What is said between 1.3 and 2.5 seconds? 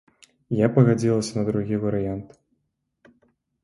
на другі варыянт.